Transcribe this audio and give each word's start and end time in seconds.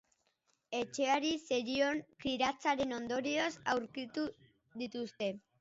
Etxeari 0.77 1.33
zerion 1.49 2.01
kiratsaren 2.25 2.97
ondorioz 3.01 3.53
aurkitu 3.75 4.29
dituzte. 4.85 5.33